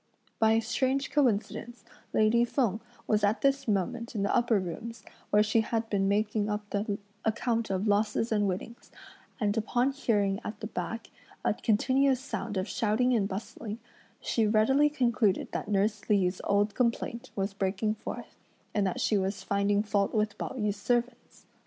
[0.39, 5.43] By a strange coincidence lady Feng was at this moment in the upper rooms, where
[5.43, 8.89] she had been making up the account of losses and winnings,
[9.39, 11.11] and upon hearing at the back
[11.45, 13.77] a continuous sound of shouting and bustling,
[14.19, 18.39] she readily concluded that nurse Li's old complaint was breaking forth,
[18.73, 21.45] and that she was finding fault with Pao yü's servants.